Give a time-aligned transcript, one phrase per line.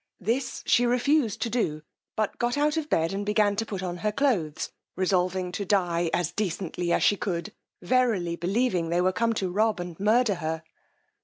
[0.19, 1.83] This she refused to do,
[2.15, 6.09] but got out of bed and began to put on her cloaths, resolving to dye
[6.11, 10.63] as decently as she could, verily believing they were come to rob and murder her.